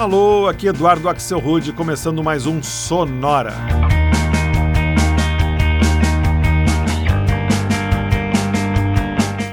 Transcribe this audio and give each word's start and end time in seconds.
Alô, 0.00 0.48
aqui 0.48 0.66
Eduardo 0.66 1.10
Axel 1.10 1.38
Rude, 1.38 1.74
começando 1.74 2.24
mais 2.24 2.46
um 2.46 2.62
Sonora. 2.62 3.52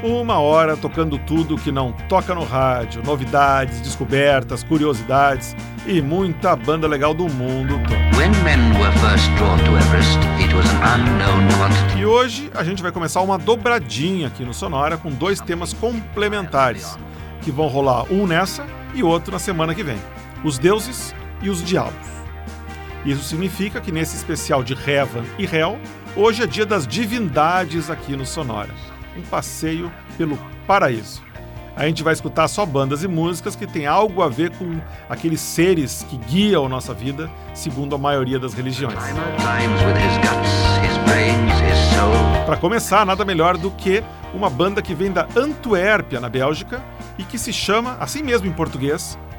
Uma 0.02 0.40
hora 0.40 0.78
tocando 0.78 1.18
tudo 1.18 1.58
que 1.58 1.70
não 1.70 1.92
toca 1.92 2.34
no 2.34 2.46
rádio, 2.46 3.04
novidades, 3.04 3.82
descobertas, 3.82 4.64
curiosidades 4.64 5.54
e 5.86 6.02
muita 6.02 6.56
banda 6.56 6.88
legal 6.88 7.14
do 7.14 7.28
mundo 7.28 7.78
todo. 7.86 8.18
E 12.00 12.06
hoje 12.06 12.50
a 12.56 12.64
gente 12.64 12.82
vai 12.82 12.94
começar 12.94 13.20
uma 13.20 13.38
dobradinha 13.38 14.28
aqui 14.28 14.46
no 14.46 14.54
Sonora 14.54 14.96
com 14.96 15.10
dois 15.10 15.42
temas 15.42 15.74
complementares 15.74 16.98
que 17.42 17.52
vão 17.52 17.68
rolar 17.68 18.06
um 18.10 18.26
nessa 18.26 18.66
e 18.94 19.04
outro 19.04 19.34
na 19.34 19.40
semana 19.40 19.76
que 19.76 19.84
vem: 19.84 20.00
os 20.44 20.58
deuses 20.58 21.14
e 21.42 21.50
os 21.50 21.64
diabos. 21.64 22.08
Isso 23.06 23.24
significa 23.24 23.80
que 23.80 23.92
nesse 23.92 24.16
especial 24.16 24.64
de 24.64 24.74
Revan 24.74 25.24
e 25.38 25.46
Hel, 25.46 25.80
hoje 26.16 26.44
é 26.44 26.48
dia 26.48 26.66
das 26.66 26.86
divindades 26.86 27.90
aqui 27.90 28.16
no 28.16 28.26
Sonora. 28.26 28.74
Um 29.16 29.22
passeio 29.22 29.92
pelo 30.18 30.38
paraíso. 30.66 31.22
A 31.76 31.86
gente 31.86 32.02
vai 32.02 32.12
escutar 32.12 32.48
só 32.48 32.66
bandas 32.66 33.04
e 33.04 33.08
músicas 33.08 33.56
que 33.56 33.68
têm 33.68 33.86
algo 33.86 34.24
a 34.24 34.28
ver 34.28 34.50
com 34.58 34.82
aqueles 35.08 35.40
seres 35.40 36.04
que 36.10 36.18
guiam 36.18 36.66
a 36.66 36.70
nossa 36.70 36.92
vida, 36.92 37.30
segundo 37.54 37.94
a 37.94 38.00
maioria 38.00 38.40
das 38.40 38.56
religiões. 38.56 38.98
Para 42.48 42.58
começar, 42.58 43.06
nada 43.06 43.24
melhor 43.24 43.58
do 43.58 43.70
que 43.70 44.04
uma 44.34 44.50
banda 44.50 44.82
que 44.82 44.96
vem 44.96 45.12
da 45.12 45.28
Antuérpia, 45.36 46.20
na 46.20 46.30
Bélgica, 46.30 46.84
e 47.18 47.24
que 47.24 47.38
se 47.38 47.54
chama, 47.54 47.96
assim 48.00 48.24
mesmo 48.24 48.48
em 48.48 48.54
português, 48.54 49.18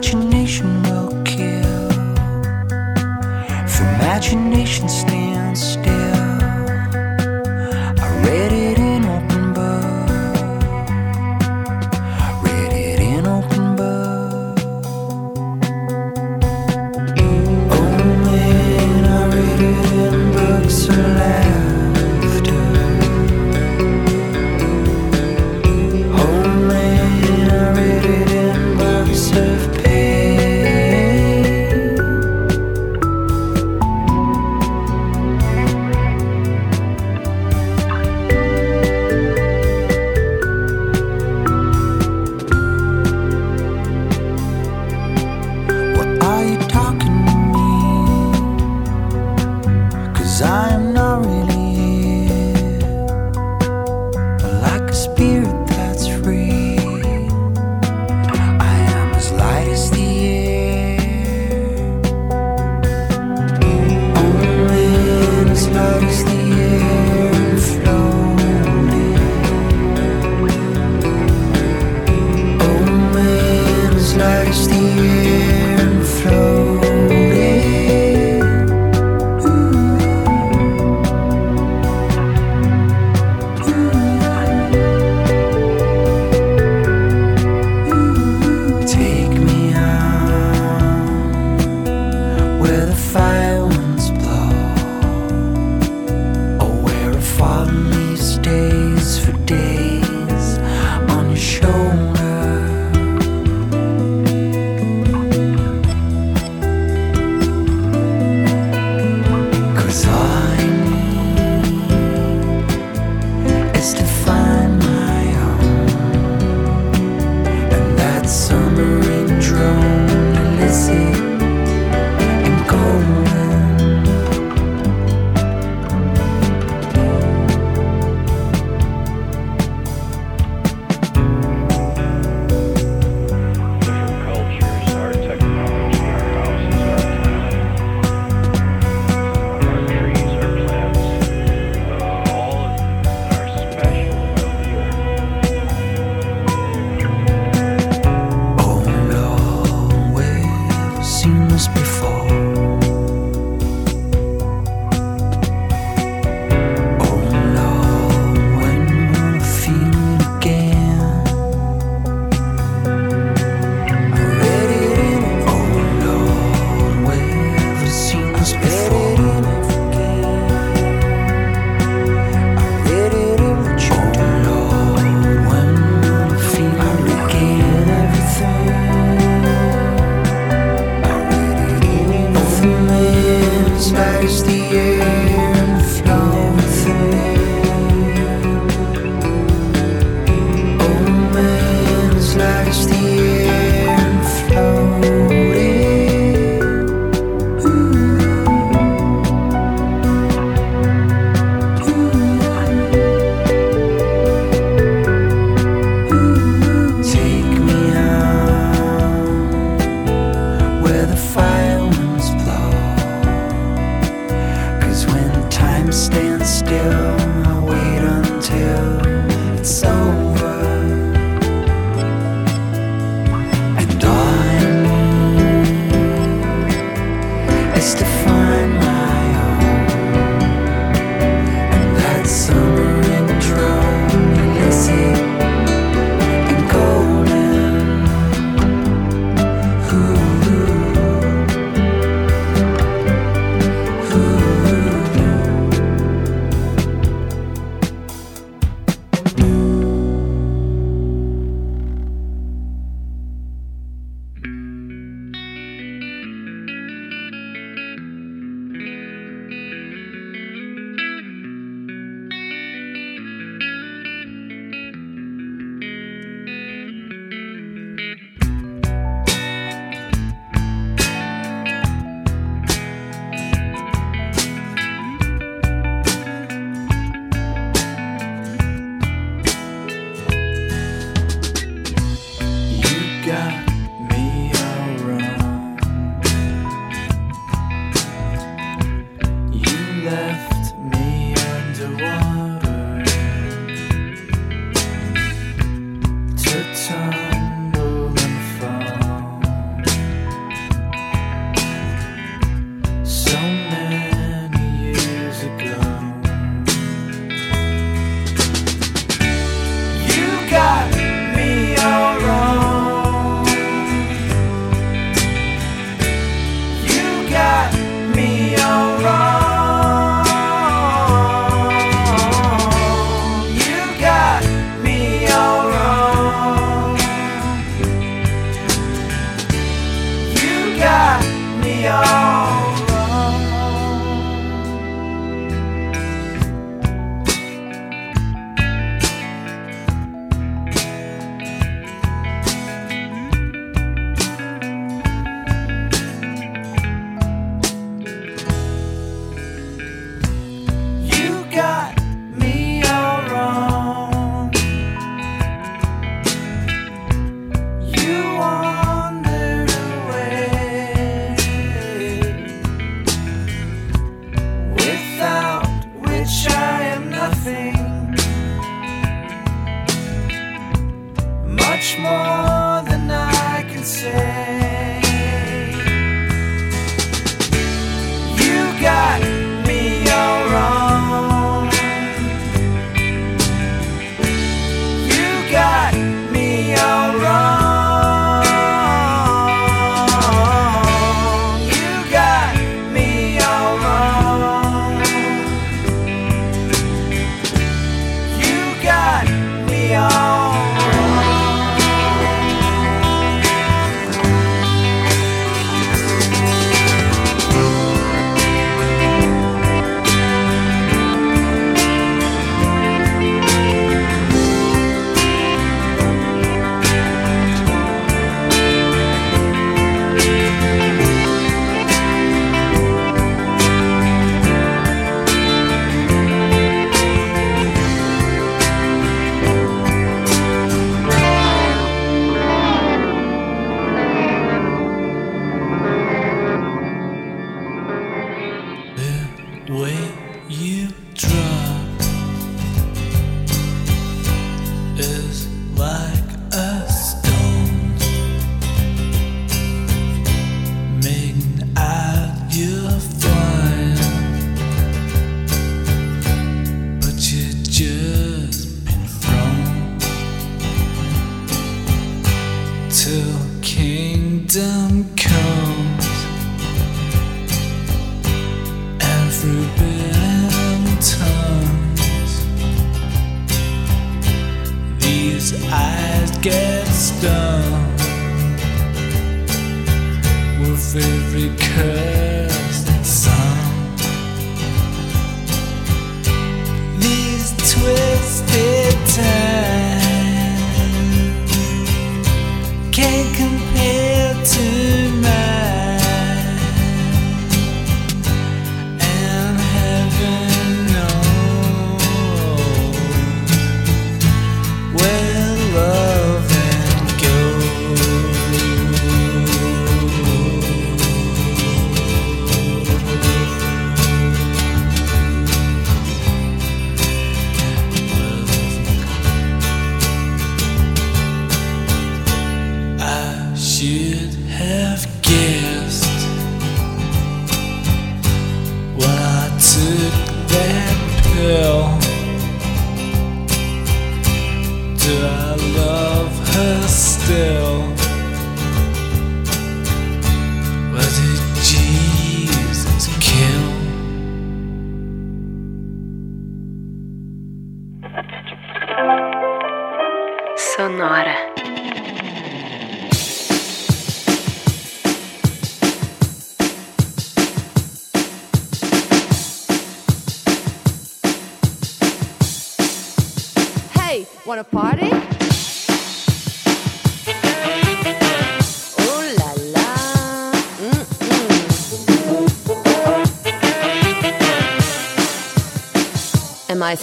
imagination 0.00 0.82
will 0.84 1.10
kill. 1.24 1.90
If 3.66 3.80
imagination 3.80 4.88
stands 4.88 5.62
still, 5.62 6.09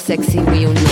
sexy? 0.08 0.40
Will 0.40 0.87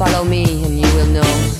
Follow 0.00 0.24
me 0.24 0.44
and 0.64 0.80
you 0.80 0.94
will 0.94 1.06
know. 1.08 1.59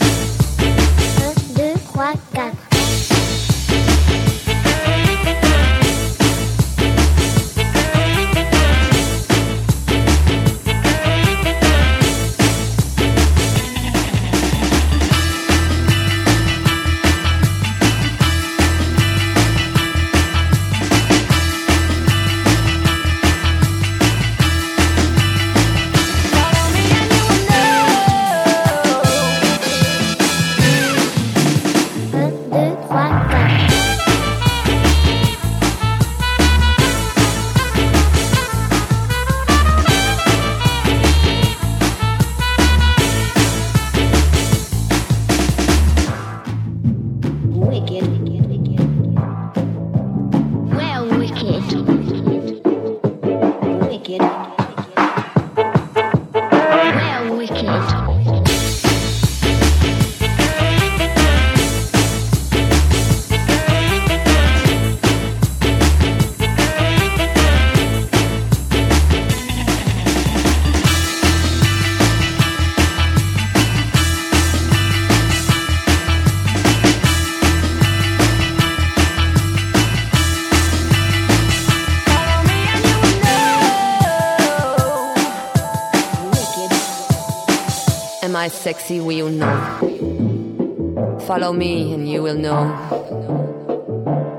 Sexy? 88.50 89.00
Will 89.00 89.12
you 89.12 89.30
know? 89.30 91.19
Follow 91.26 91.52
me 91.52 91.95
and 91.95 92.09
you 92.09 92.23
will 92.23 92.35
know. 92.35 92.75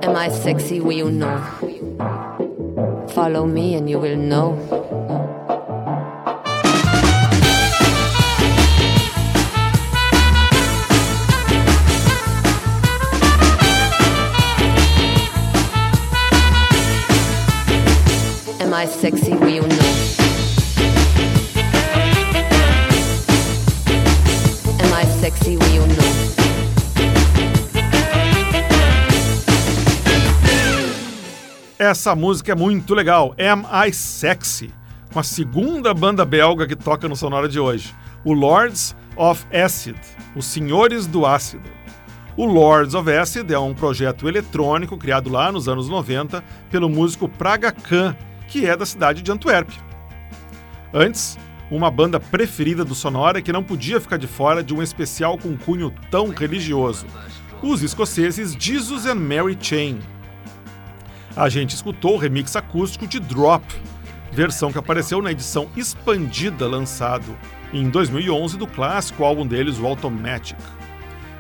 Am 0.04 0.16
I 0.16 0.30
sexy? 0.30 0.80
Will 0.80 0.92
you 0.92 1.10
know? 1.10 1.38
Follow 3.14 3.46
me 3.48 3.76
and 3.76 3.90
you 3.90 3.98
will 4.00 4.18
know. 4.18 4.58
Am 18.60 18.74
I 18.74 18.86
sexy? 18.86 19.34
Will 19.34 19.50
you 19.50 19.62
know? 19.62 20.01
Essa 31.92 32.16
música 32.16 32.54
é 32.54 32.56
muito 32.56 32.96
legal, 32.96 33.36
Am 33.38 33.66
I 33.86 33.92
Sexy, 33.92 34.74
com 35.12 35.20
a 35.20 35.24
segunda 35.24 35.94
banda 35.94 36.24
belga 36.24 36.66
que 36.66 36.74
toca 36.74 37.06
no 37.06 37.18
Sonora 37.18 37.50
de 37.50 37.60
hoje, 37.60 37.94
o 38.24 38.32
Lords 38.32 38.96
of 39.18 39.46
Acid, 39.54 39.98
os 40.34 40.46
Senhores 40.46 41.06
do 41.06 41.26
Ácido. 41.26 41.70
O 42.38 42.46
Lords 42.46 42.94
of 42.94 43.12
Acid 43.12 43.52
é 43.52 43.60
um 43.60 43.74
projeto 43.74 44.30
eletrônico 44.30 44.98
criado 44.98 45.30
lá 45.30 45.52
nos 45.52 45.68
anos 45.68 45.90
90 45.90 46.42
pelo 46.70 46.88
músico 46.88 47.28
Praga 47.28 47.74
Khan, 47.74 48.16
que 48.48 48.66
é 48.66 48.78
da 48.78 48.86
cidade 48.86 49.22
de 49.22 49.30
Antuérpia. 49.30 49.82
Antes, 50.94 51.38
uma 51.70 51.92
banda 51.92 52.22
preferida 52.22 52.86
do 52.86 52.96
Sonora 52.96 53.42
que 53.42 53.52
não 53.52 53.64
podia 53.64 54.00
ficar 54.00 54.16
de 54.16 54.28
fora 54.28 54.64
de 54.64 54.74
um 54.74 54.82
especial 54.82 55.38
com 55.38 55.58
cunho 55.58 55.94
tão 56.10 56.30
religioso, 56.30 57.06
os 57.62 57.84
escoceses 57.84 58.56
Jesus 58.58 59.06
and 59.06 59.16
Mary 59.16 59.58
Chain. 59.60 60.00
A 61.36 61.48
gente 61.48 61.74
escutou 61.76 62.16
o 62.16 62.18
remix 62.18 62.56
acústico 62.58 63.08
de 63.08 63.20
Drop, 63.20 63.64
versão 64.34 64.72
que 64.72 64.78
apareceu 64.78 65.22
na 65.22 65.32
edição 65.32 65.70
expandida 65.78 66.68
lançado 66.68 67.38
em 67.72 67.90
2011 67.90 68.58
do 68.58 68.68
clássico 68.68 69.24
álbum 69.24 69.48
deles, 69.48 69.80
o 69.80 69.88
Automatic. 69.88 70.58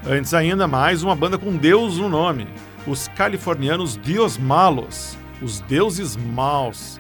Antes 0.07 0.33
ainda, 0.33 0.65
mais 0.65 1.03
uma 1.03 1.13
banda 1.13 1.37
com 1.37 1.57
Deus 1.57 1.97
no 1.97 2.07
nome, 2.07 2.47
os 2.87 3.09
californianos 3.09 3.97
Dios 3.97 4.37
Malos, 4.37 5.17
os 5.41 5.59
Deuses 5.59 6.15
Maus. 6.15 6.99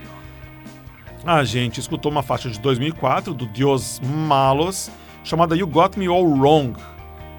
A 1.25 1.45
gente 1.45 1.79
escutou 1.79 2.11
uma 2.11 2.21
faixa 2.21 2.49
de 2.49 2.59
2004 2.59 3.33
do 3.33 3.45
Dios 3.45 4.01
Malos, 4.03 4.91
chamada 5.23 5.55
You 5.55 5.65
Got 5.65 5.97
Me 5.97 6.07
All 6.07 6.25
Wrong. 6.25 6.73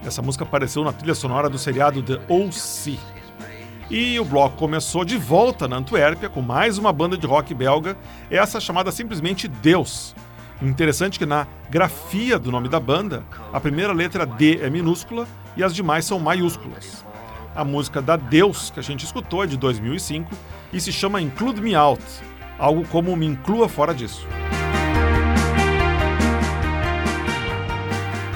Essa 0.04 0.23
música 0.23 0.44
apareceu 0.44 0.82
na 0.82 0.92
trilha 0.92 1.14
sonora 1.14 1.50
do 1.50 1.59
seriado 1.59 2.02
The 2.02 2.21
O.C. 2.28 2.99
E 3.92 4.18
o 4.18 4.25
bloco 4.25 4.56
começou 4.56 5.04
de 5.04 5.18
volta 5.18 5.68
na 5.68 5.76
Antuérpia 5.76 6.26
com 6.26 6.40
mais 6.40 6.78
uma 6.78 6.90
banda 6.90 7.14
de 7.14 7.26
rock 7.26 7.52
belga, 7.52 7.94
essa 8.30 8.58
chamada 8.58 8.90
simplesmente 8.90 9.46
Deus. 9.46 10.14
Interessante 10.62 11.18
que 11.18 11.26
na 11.26 11.46
grafia 11.68 12.38
do 12.38 12.50
nome 12.50 12.70
da 12.70 12.80
banda, 12.80 13.22
a 13.52 13.61
primeira 13.61 13.92
letra 13.92 14.25
D 14.25 14.61
é 14.62 14.70
minúscula 14.70 15.28
e 15.58 15.62
as 15.62 15.75
demais 15.75 16.06
são 16.06 16.18
maiúsculas. 16.18 17.04
A 17.54 17.66
música 17.66 18.00
da 18.00 18.16
Deus 18.16 18.70
que 18.70 18.80
a 18.80 18.82
gente 18.82 19.04
escutou 19.04 19.44
é 19.44 19.46
de 19.46 19.58
2005 19.58 20.34
e 20.72 20.80
se 20.80 20.90
chama 20.90 21.20
Include 21.20 21.61
Me 21.61 21.75
Out, 21.75 22.02
algo 22.58 22.88
como 22.88 23.14
Me 23.14 23.26
Inclua 23.26 23.68
Fora 23.68 23.94
disso. 23.94 24.26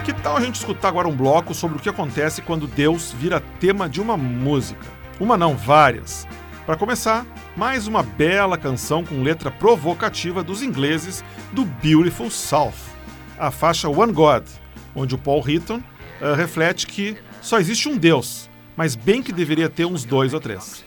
Que 0.04 0.12
tal 0.12 0.36
a 0.36 0.40
gente 0.42 0.56
escutar 0.56 0.88
agora 0.88 1.08
um 1.08 1.16
bloco 1.16 1.54
sobre 1.54 1.78
o 1.78 1.80
que 1.80 1.88
acontece 1.88 2.42
quando 2.42 2.66
Deus 2.66 3.10
vira 3.10 3.40
tema 3.40 3.88
de 3.88 4.02
uma 4.02 4.18
música? 4.18 4.95
Uma 5.18 5.38
não, 5.38 5.56
várias. 5.56 6.28
Para 6.66 6.76
começar, 6.76 7.24
mais 7.56 7.86
uma 7.86 8.02
bela 8.02 8.58
canção 8.58 9.02
com 9.02 9.22
letra 9.22 9.50
provocativa 9.50 10.42
dos 10.42 10.62
ingleses 10.62 11.24
do 11.52 11.64
Beautiful 11.64 12.30
South, 12.30 12.74
a 13.38 13.50
faixa 13.50 13.88
One 13.88 14.12
God, 14.12 14.44
onde 14.94 15.14
o 15.14 15.18
Paul 15.18 15.42
Hitton 15.48 15.78
uh, 16.20 16.34
reflete 16.34 16.86
que 16.86 17.16
só 17.40 17.58
existe 17.58 17.88
um 17.88 17.96
Deus, 17.96 18.50
mas 18.76 18.94
bem 18.94 19.22
que 19.22 19.32
deveria 19.32 19.70
ter 19.70 19.86
uns 19.86 20.04
dois 20.04 20.34
ou 20.34 20.40
três. 20.40 20.85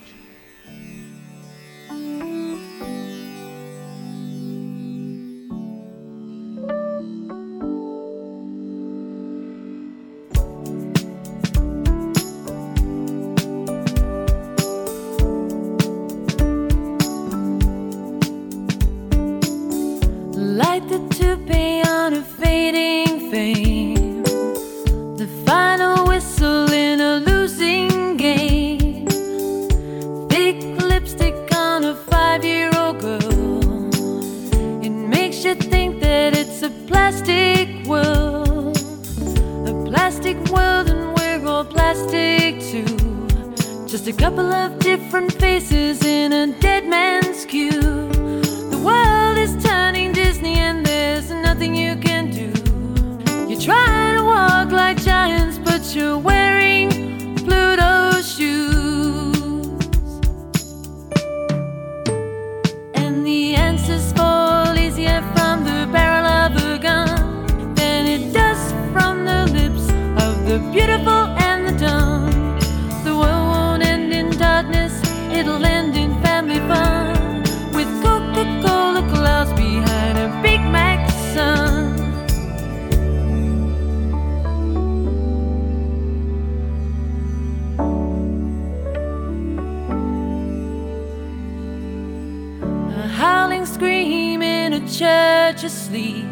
Church 94.89 95.63
asleep. 95.63 96.25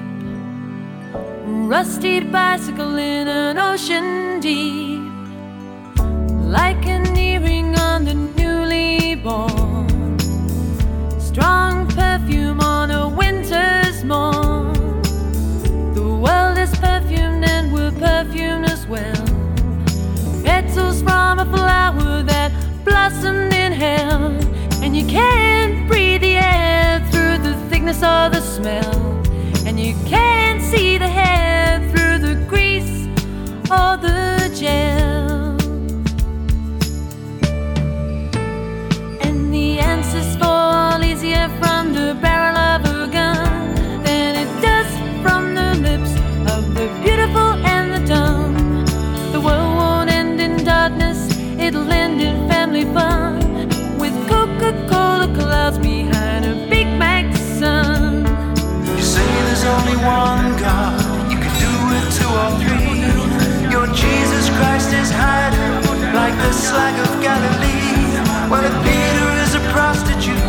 Rusty 1.45 2.21
bicycle 2.21 2.97
in 2.97 3.27
an 3.27 3.57
ocean 3.57 4.39
deep. 4.39 5.01
Like 6.41 6.85
an 6.87 7.15
earring 7.15 7.75
on 7.77 8.05
the 8.05 8.15
newly 8.15 9.15
born. 9.15 10.17
Strong 11.19 11.87
perfume 11.89 12.59
on 12.59 12.89
a 12.89 13.07
winter's 13.07 14.03
morn. 14.03 14.73
The 15.93 16.07
world 16.23 16.57
is 16.57 16.71
perfumed 16.79 17.45
and 17.45 17.71
we're 17.71 17.91
perfumed 17.91 18.65
as 18.65 18.87
well. 18.87 19.25
Petals 20.43 21.03
from 21.03 21.39
a 21.39 21.45
flower 21.45 22.23
that 22.23 22.51
blossomed 22.83 23.53
in 23.53 23.71
hell. 23.71 24.31
And 24.81 24.95
you 24.95 25.05
can't 25.05 25.87
breathe 25.87 26.21
the 26.21 26.37
air 26.37 27.05
through 27.11 27.37
the 27.39 27.55
thickness 27.69 28.01
of 28.01 28.31
the 28.31 28.36
smell. 28.57 29.21
And 29.67 29.79
you 29.79 29.93
can't 30.07 30.61
see 30.63 30.97
the 30.97 31.07
hair 31.07 31.79
through 31.91 32.17
the 32.27 32.35
grease 32.49 33.05
or 33.69 33.97
the 33.97 34.51
gel. 34.59 34.96
one 60.07 60.55
God. 60.57 60.99
You 61.31 61.37
can 61.43 61.53
do 61.59 61.73
it 61.97 62.05
two 62.17 62.31
or 62.43 62.51
three. 62.63 63.03
Your 63.73 63.87
Jesus 63.93 64.45
Christ 64.57 64.93
is 64.93 65.09
hiding 65.11 65.83
like 66.15 66.35
the 66.45 66.51
slag 66.53 66.95
of 67.05 67.09
Galilee. 67.21 68.47
Well, 68.49 68.63
if 68.63 68.75
Peter 68.87 69.29
is 69.43 69.53
a 69.55 69.63
prostitute, 69.75 70.47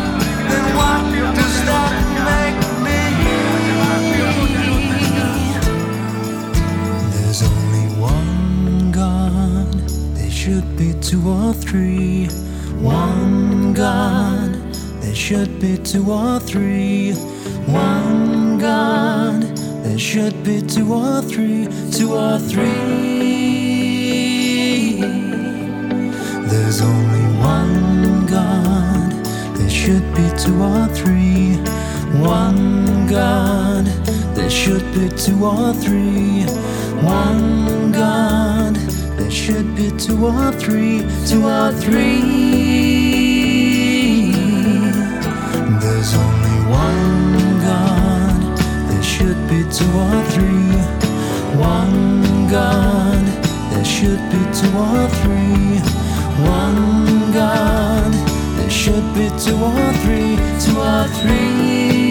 then 0.51 0.65
what 0.79 1.01
does 1.35 1.57
that 1.69 1.91
make 2.31 2.59
me? 2.85 3.01
There's 7.13 7.41
only 7.43 7.87
one 7.99 8.91
God. 8.91 9.73
There 10.17 10.31
should 10.31 10.77
be 10.77 10.93
two 11.01 11.21
or 11.29 11.53
three. 11.53 12.27
One 12.79 13.73
God. 13.73 14.53
There 15.01 15.15
should 15.15 15.59
be 15.59 15.77
two 15.77 16.11
or 16.11 16.39
three. 16.39 17.11
One 17.67 18.57
God. 18.57 19.48
There 19.99 20.07
should 20.07 20.43
be 20.45 20.61
two 20.61 20.93
or 20.93 21.21
three, 21.21 21.67
two 21.91 22.13
or 22.13 22.39
three. 22.39 22.63
There's 26.47 26.79
only 26.79 27.25
one 27.37 28.25
God. 28.25 29.11
There 29.57 29.69
should 29.69 30.15
be 30.15 30.29
two 30.41 30.63
or 30.63 30.87
three. 30.95 31.57
One 32.17 33.07
God. 33.07 33.87
There 34.37 34.49
should 34.49 34.89
be 34.93 35.09
two 35.09 35.43
or 35.43 35.73
three. 35.73 36.45
One 37.03 37.91
God. 37.91 38.75
There 39.17 39.29
should 39.29 39.75
be 39.75 39.91
two 39.97 40.27
or 40.27 40.53
three, 40.53 41.05
two 41.27 41.45
or 41.45 41.73
three. 41.73 42.21
There's 45.81 46.13
only 46.13 46.71
one 46.71 46.98
should 49.29 49.47
be 49.47 49.63
two 49.71 49.85
or 49.91 50.23
three. 50.31 50.71
One 51.59 52.49
God, 52.49 53.23
there 53.71 53.85
should 53.85 54.23
be 54.31 54.41
two 54.57 54.75
or 54.75 55.07
three. 55.21 55.77
One 56.49 57.31
God, 57.31 58.11
there 58.57 58.69
should 58.71 59.13
be 59.13 59.29
two 59.45 59.55
or 59.55 59.93
three, 60.01 60.35
two 60.59 60.79
or 60.79 61.07
three. 61.21 62.08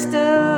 Still. 0.00 0.49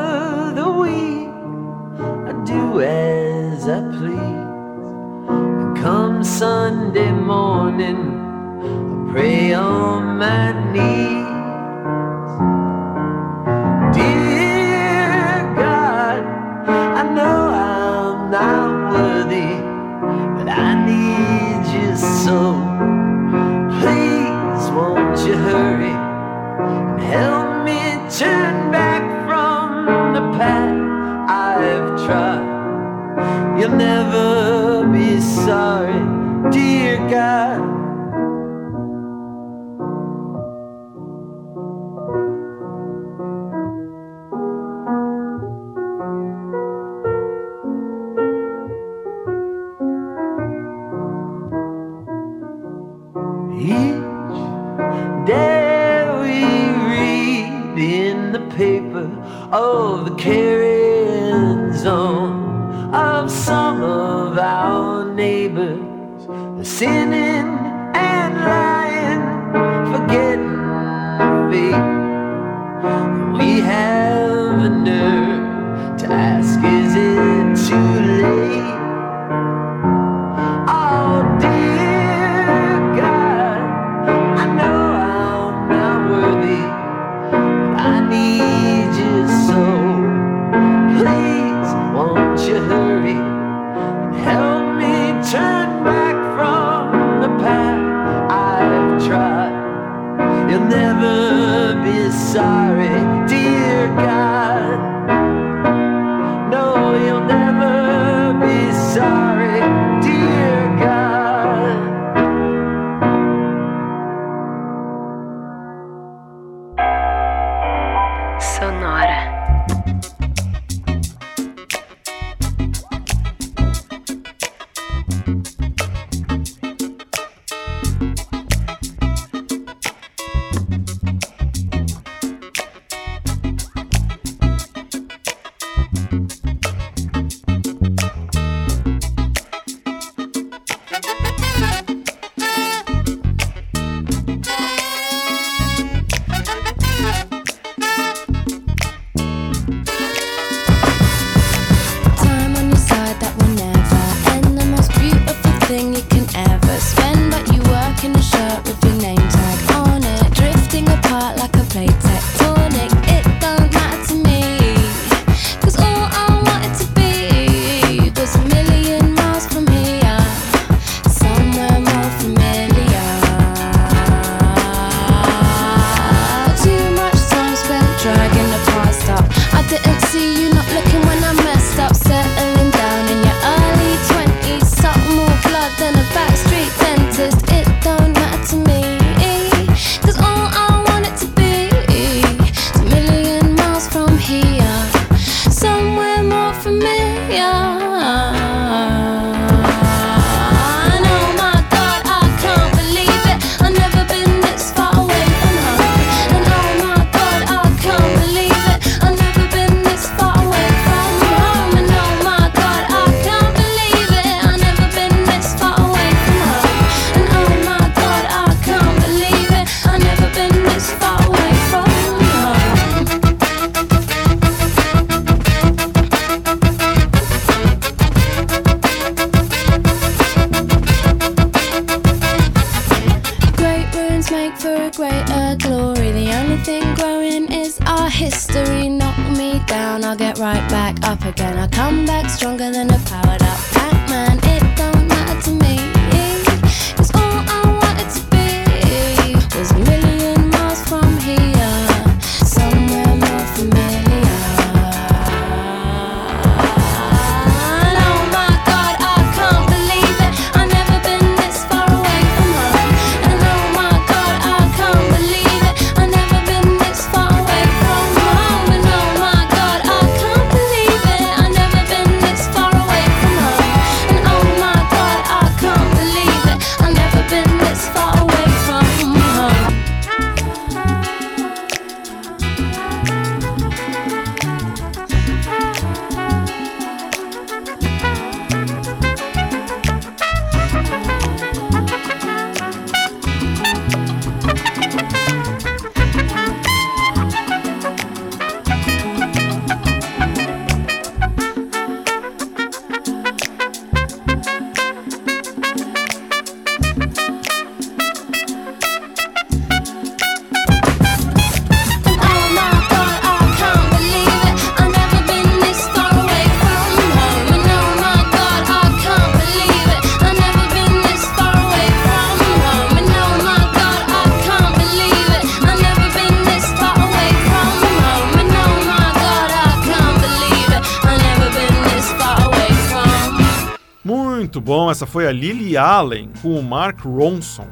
Foi 335.12 335.26
a 335.28 335.30
Lily 335.30 335.76
Allen 335.76 336.30
com 336.40 336.58
o 336.58 336.62
Mark 336.62 337.00
Ronson, 337.04 337.68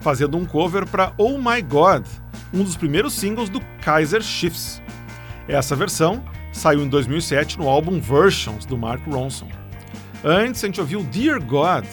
fazendo 0.00 0.38
um 0.38 0.46
cover 0.46 0.86
para 0.86 1.12
Oh 1.18 1.36
My 1.36 1.60
God, 1.60 2.06
um 2.52 2.64
dos 2.64 2.78
primeiros 2.78 3.12
singles 3.12 3.50
do 3.50 3.60
Kaiser 3.82 4.22
Chiefs. 4.22 4.80
Essa 5.46 5.76
versão 5.76 6.24
saiu 6.50 6.82
em 6.82 6.88
2007 6.88 7.58
no 7.58 7.68
álbum 7.68 8.00
Versions 8.00 8.64
do 8.64 8.78
Mark 8.78 9.06
Ronson. 9.06 9.48
Antes 10.24 10.64
a 10.64 10.66
gente 10.66 10.80
ouviu 10.80 11.02
Dear 11.02 11.44
God, 11.44 11.84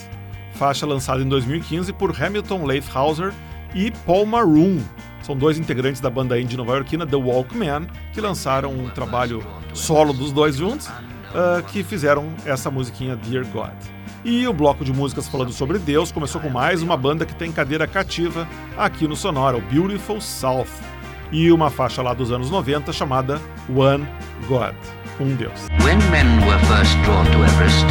faixa 0.54 0.86
lançada 0.86 1.22
em 1.22 1.28
2015 1.28 1.92
por 1.92 2.16
Hamilton 2.18 2.64
Leifhauser 2.64 3.34
e 3.76 3.92
Paul 4.06 4.26
Maroon. 4.26 4.80
São 5.24 5.36
dois 5.36 5.58
integrantes 5.58 6.00
da 6.00 6.10
banda 6.10 6.40
indie 6.40 6.56
nova-iorquina 6.56 7.06
The 7.06 7.18
Walkmen, 7.18 7.86
que 8.14 8.22
lançaram 8.22 8.72
um 8.72 8.90
trabalho 8.90 9.46
solo 9.74 10.14
dos 10.14 10.32
dois 10.32 10.56
juntos, 10.56 10.88
ah, 11.34 11.62
que 11.68 11.84
fizeram 11.84 12.34
essa 12.46 12.72
musiquinha 12.72 13.18
Dear 13.18 13.46
God. 13.48 13.95
E 14.26 14.48
o 14.48 14.54
bloco 14.54 14.84
de 14.84 14.92
músicas 14.92 15.28
falando 15.28 15.54
sobre 15.54 15.78
Deus 15.78 16.12
começou 16.12 16.42
com 16.42 16.50
mais 16.50 16.82
uma 16.82 16.98
banda 16.98 17.28
que 17.28 17.36
tem 17.36 17.52
cadeira 17.52 17.86
cativa 17.86 18.48
aqui 18.76 19.08
no 19.08 19.16
Sonora, 19.16 19.56
o 19.56 19.62
Beautiful 19.62 20.20
South, 20.20 20.66
e 21.32 21.52
uma 21.52 21.70
faixa 21.70 22.02
lá 22.02 22.12
dos 22.12 22.32
anos 22.32 22.50
90 22.50 22.92
chamada 22.92 23.40
One 23.70 24.04
God, 24.48 24.74
um 25.20 25.36
Deus. 25.36 25.68
Everest. 27.44 27.86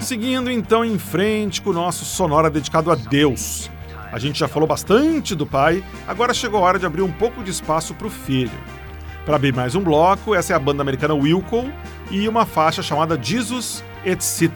Seguindo 0.00 0.50
então 0.50 0.84
em 0.84 0.98
frente 0.98 1.62
com 1.62 1.70
o 1.70 1.74
nosso 1.74 2.04
Sonora 2.04 2.50
dedicado 2.50 2.90
a 2.90 2.96
Deus. 2.96 3.70
A 4.10 4.18
gente 4.18 4.40
já 4.40 4.48
falou 4.48 4.66
bastante 4.66 5.36
do 5.36 5.46
pai, 5.46 5.84
agora 6.04 6.34
chegou 6.34 6.58
a 6.58 6.62
hora 6.64 6.80
de 6.80 6.86
abrir 6.86 7.02
um 7.02 7.12
pouco 7.12 7.44
de 7.44 7.52
espaço 7.52 7.94
para 7.94 8.08
o 8.08 8.10
filho. 8.10 8.50
Para 9.24 9.36
abrir 9.36 9.54
mais 9.54 9.76
um 9.76 9.80
bloco, 9.84 10.34
essa 10.34 10.52
é 10.52 10.56
a 10.56 10.58
banda 10.58 10.82
americana 10.82 11.14
Wilco 11.14 11.70
e 12.10 12.28
uma 12.28 12.44
faixa 12.44 12.82
chamada 12.82 13.16
Jesus 13.22 13.84
Etc. 14.06 14.46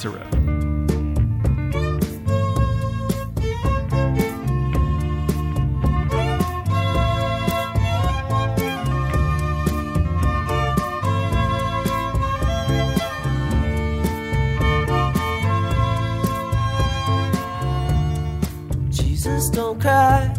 Jesus, 18.91 19.51
don't 19.51 19.81
cry. 19.81 20.33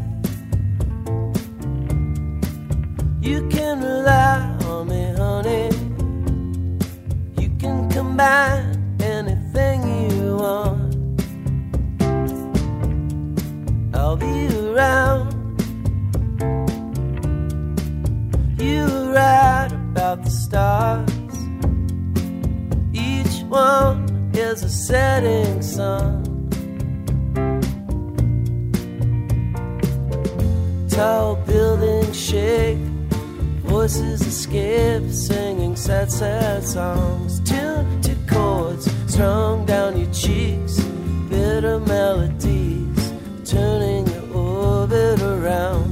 You 3.20 3.46
can 3.50 3.82
rely 3.82 4.40
on 4.64 4.88
me, 4.88 5.14
honey. 5.18 5.70
You 7.38 7.50
can 7.60 7.90
combine 7.90 8.62
anything 8.62 8.71
I'll 14.12 14.18
be 14.18 14.48
around. 14.68 15.32
You 18.60 18.86
right 19.14 19.70
about 19.72 20.26
the 20.26 20.30
stars. 20.30 21.10
Each 22.92 23.42
one 23.44 24.32
is 24.34 24.64
a 24.64 24.70
setting 24.70 25.62
sun. 25.62 26.26
Tall 30.90 31.38
buildings 31.48 32.20
shake, 32.20 32.80
voices 33.64 34.28
escape, 34.28 35.10
singing 35.10 35.78
sad, 35.78 36.12
sad 36.12 36.66
songs. 36.66 37.40
Tuned 37.50 38.04
to 38.04 38.18
chords 38.30 38.92
strung 39.08 39.66
down 39.66 39.98
your 39.98 40.12
cheeks, 40.12 40.82
bitter 41.30 41.80
melodies, 41.80 42.91
turning 43.52 44.08
your 44.08 44.34
orbit 44.34 45.22
around. 45.22 45.92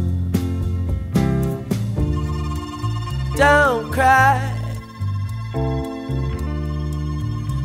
Don't 3.35 3.91
cry. 3.91 4.39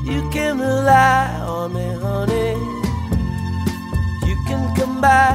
You 0.04 0.20
can 0.32 0.58
rely 0.58 1.30
on 1.46 1.74
me, 1.74 1.86
honey. 2.04 2.56
You 4.26 4.36
can 4.48 4.74
come 4.74 5.00
by 5.00 5.30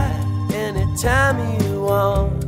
anytime 0.54 1.38
you 1.62 1.82
want. 1.84 2.44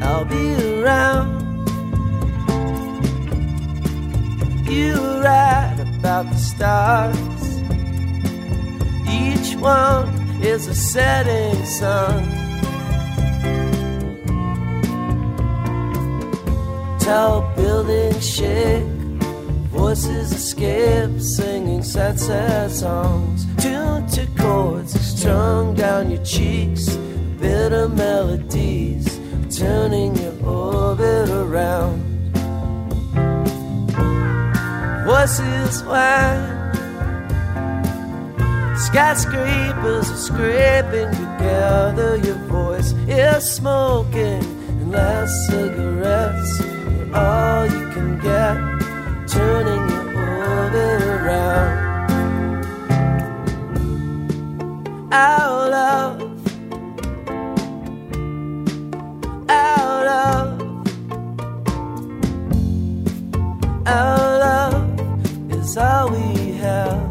I'll 0.00 0.24
be 0.26 0.44
around. 0.78 1.28
You 4.70 4.92
were 5.02 5.22
right 5.22 5.76
about 5.98 6.30
the 6.30 6.36
stars. 6.36 7.27
One 9.60 10.08
is 10.40 10.68
a 10.68 10.74
setting 10.74 11.64
sun. 11.66 12.24
Tall 17.00 17.40
buildings 17.56 18.28
shake, 18.28 18.84
voices 19.70 20.32
escape, 20.32 21.20
singing 21.20 21.82
sad, 21.82 22.20
sad 22.20 22.70
songs. 22.70 23.46
Tuned 23.62 24.08
to 24.10 24.26
chords 24.38 24.98
strung 25.00 25.74
down 25.74 26.10
your 26.10 26.22
cheeks, 26.24 26.96
bitter 27.40 27.88
melodies, 27.88 29.18
turning 29.56 30.14
your 30.16 30.34
orbit 30.46 31.30
around. 31.30 32.04
Voices 35.04 35.82
whine, 35.84 36.57
Skyscrapers 38.78 40.10
are 40.10 40.16
scraping 40.16 41.10
together. 41.10 42.16
Your 42.16 42.36
voice 42.46 42.92
is 43.06 43.44
smoking, 43.56 44.42
and 44.68 44.92
last 44.92 45.46
cigarettes 45.48 46.60
are 47.12 47.14
all 47.14 47.66
you 47.66 47.88
can 47.92 48.18
get. 48.20 48.56
Turning 49.28 49.88
your 49.90 50.06
orbit 50.16 51.02
around. 51.02 51.88
Out 55.12 55.70
love, 55.70 56.20
out 59.50 60.04
love, 64.40 65.52
is 65.52 65.76
all 65.76 66.10
we 66.10 66.52
have. 66.52 67.07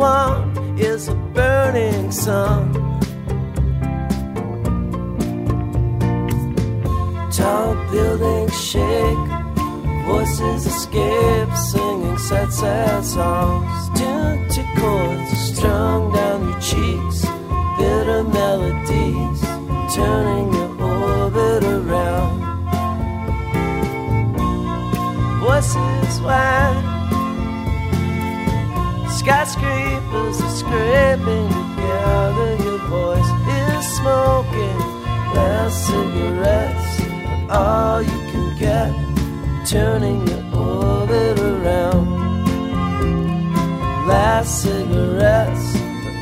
one 0.00 0.78
is 0.78 1.08
a 1.08 1.14
burning 1.34 2.10
sun. 2.10 2.72
Tall 7.30 7.74
buildings 7.90 8.56
shake, 8.70 9.28
voices 10.06 10.66
escape, 10.66 11.52
singing 11.54 12.18
sad, 12.18 12.50
sad 12.50 13.04
songs. 13.04 13.98
Tuned 13.98 14.66
chords 14.78 15.30
strung 15.48 16.12
down 16.12 16.48
your 16.48 16.60
cheeks, 16.60 17.18
bitter 17.78 18.24
melodies 18.24 19.40
turning 19.94 20.48
your 20.54 20.72
orbit 20.82 21.62
around. 21.64 22.40
Voices 25.40 26.20
wide 26.22 26.89
Skyscrapers 29.20 30.40
are 30.40 30.48
scraping 30.48 31.48
together. 31.48 32.56
Your 32.64 32.78
voice 32.88 33.30
is 33.48 33.96
smoking 33.98 34.78
Last 35.34 35.86
cigarettes. 35.86 37.00
are 37.50 37.96
all 37.96 38.02
you 38.02 38.18
can 38.32 38.56
get, 38.58 38.94
turning 39.68 40.26
your 40.26 40.42
orbit 40.56 41.38
around. 41.38 42.06
Last 44.08 44.62
cigarettes, 44.62 45.76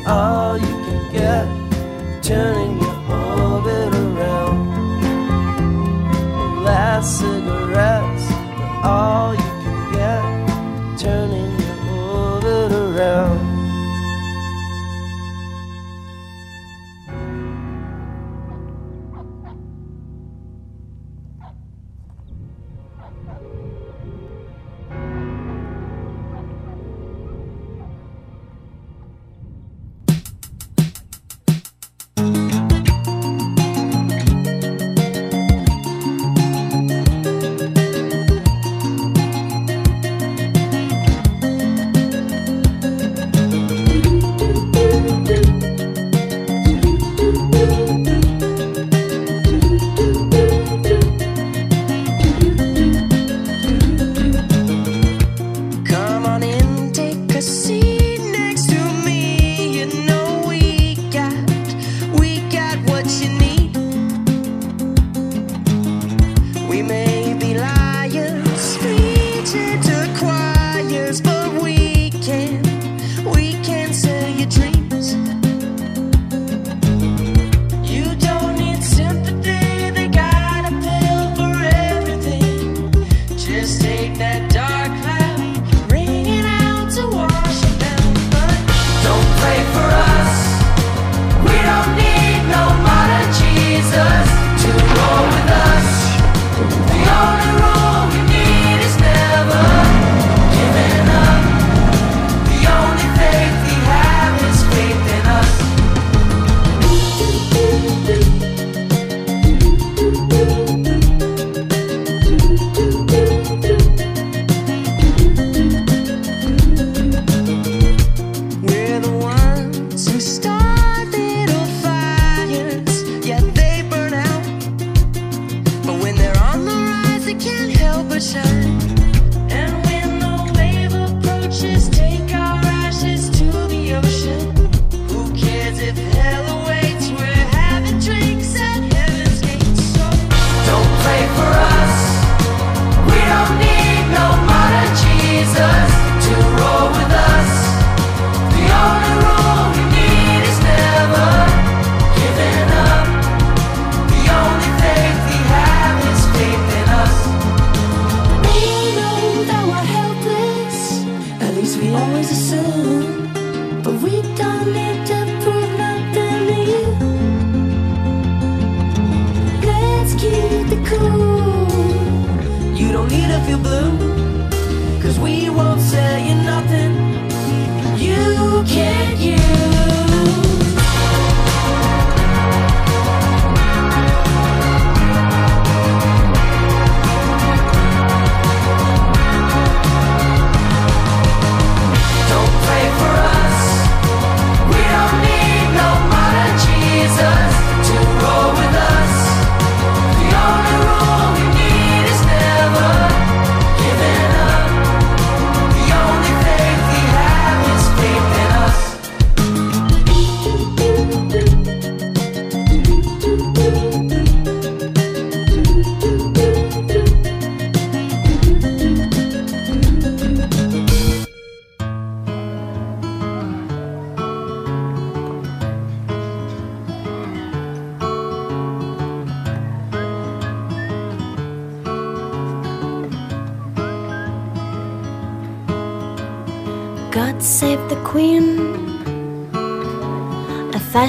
are 0.05 0.51
all 0.51 0.57
you 0.57 0.65
can 0.67 1.11
get, 1.13 2.21
turning 2.21 2.78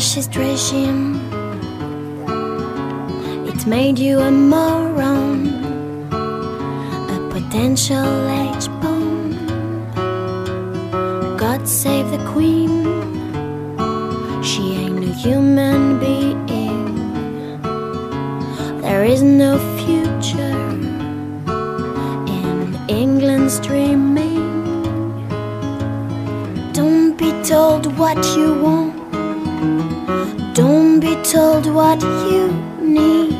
fascist 0.00 0.34
regime. 0.34 1.20
It 3.46 3.66
made 3.66 3.98
you 3.98 4.18
a 4.18 4.30
moron, 4.30 5.46
a 7.14 7.18
potential 7.30 8.08
egg. 8.28 8.59
told 31.30 31.64
what 31.66 32.02
you 32.02 32.48
need. 32.82 33.30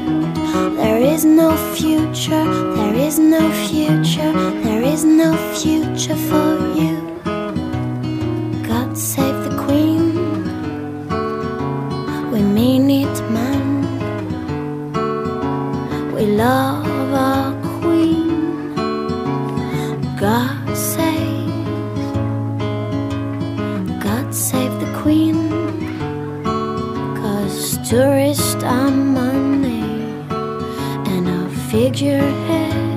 There 0.77 1.03
is 1.03 1.25
no 1.25 1.57
future, 1.75 2.45
there 2.77 2.95
is 2.95 3.19
no 3.19 3.51
future, 3.67 4.33
there 4.63 4.83
is 4.83 5.05
no 5.05 5.35
future 5.57 6.15
for 6.15 6.51
you. 6.81 6.95
God 8.69 8.97
save 8.97 9.39
the 9.45 9.57
Queen, 9.65 10.15
we 12.31 12.43
mean 12.43 12.89
it, 12.91 13.17
man. 13.35 13.83
We 16.15 16.27
love 16.27 17.13
our 17.13 17.60
your 31.99 32.21
head. 32.21 32.90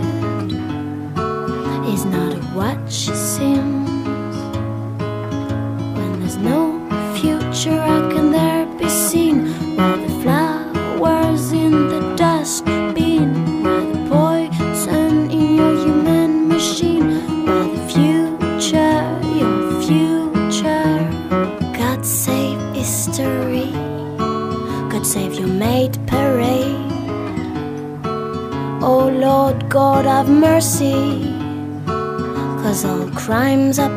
crimes 33.24 33.80
up 33.80 33.93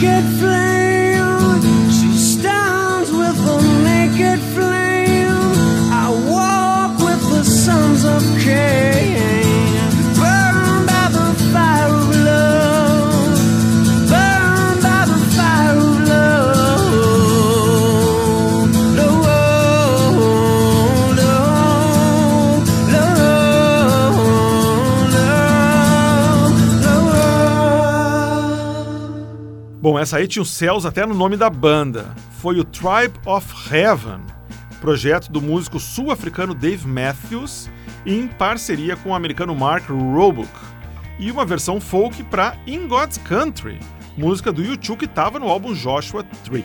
get 0.00 0.22
flamed. 0.38 0.57
Essa 30.08 30.16
aí 30.16 30.26
tinha 30.26 30.42
os 30.42 30.48
céus 30.48 30.86
até 30.86 31.04
no 31.04 31.12
nome 31.12 31.36
da 31.36 31.50
banda. 31.50 32.14
Foi 32.40 32.58
o 32.58 32.64
Tribe 32.64 33.12
of 33.26 33.46
Heaven, 33.70 34.22
projeto 34.80 35.30
do 35.30 35.42
músico 35.42 35.78
sul-africano 35.78 36.54
Dave 36.54 36.88
Matthews, 36.88 37.68
em 38.06 38.26
parceria 38.26 38.96
com 38.96 39.10
o 39.10 39.14
americano 39.14 39.54
Mark 39.54 39.86
Roebuck, 39.86 40.48
e 41.18 41.30
uma 41.30 41.44
versão 41.44 41.78
folk 41.78 42.22
para 42.24 42.56
In 42.66 42.88
God's 42.88 43.18
Country, 43.18 43.78
música 44.16 44.50
do 44.50 44.62
YouTube 44.64 45.00
que 45.00 45.04
estava 45.04 45.38
no 45.38 45.50
álbum 45.50 45.74
Joshua 45.74 46.24
Tree. 46.42 46.64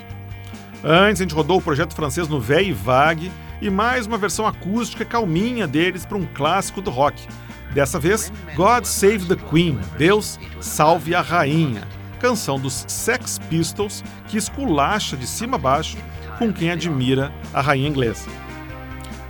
Antes 0.82 1.20
a 1.20 1.26
gente 1.26 1.36
rodou 1.36 1.58
o 1.58 1.62
projeto 1.62 1.94
francês 1.94 2.30
no 2.30 2.40
Véi 2.40 2.72
Vague 2.72 3.30
e 3.62 3.70
mais 3.70 4.08
uma 4.08 4.18
versão 4.18 4.48
acústica 4.48 5.04
calminha 5.04 5.68
deles 5.68 6.06
para 6.06 6.18
um 6.18 6.26
clássico 6.34 6.82
do 6.82 6.90
rock. 6.90 7.28
Dessa 7.74 8.00
vez, 8.00 8.32
God 8.56 8.86
Save 8.86 9.28
the 9.28 9.36
Queen, 9.36 9.78
Deus 9.98 10.40
Salve 10.62 11.14
a 11.14 11.20
Rainha, 11.20 11.86
canção 12.24 12.58
dos 12.58 12.86
Sex 12.88 13.38
Pistols 13.50 14.02
que 14.30 14.38
esculacha 14.38 15.18
de 15.18 15.28
cima 15.28 15.58
a 15.58 15.60
baixo 15.60 15.98
com 16.40 16.54
quem 16.54 16.72
admira 16.72 17.34
a 17.54 17.60
rainha 17.60 17.90
inglesa. 17.90 18.30